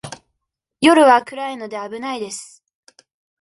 [0.81, 2.63] 夜は暗いので、危ないです。